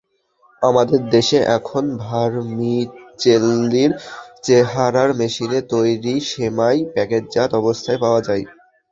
আমাদের 0.61 1.01
দেশে 1.09 1.39
এখন 1.57 1.83
ভারমিচেল্লির 2.05 3.91
চেহারার 4.43 5.09
মেশিনে 5.19 5.59
তৈরি 5.73 6.13
সেমাই 6.29 6.77
প্যাকেটজাত 6.93 7.49
অবস্থায় 7.61 7.99
পাওয়া 8.03 8.21
যায়। 8.27 8.43